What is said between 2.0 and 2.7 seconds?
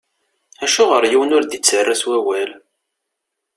s wawal?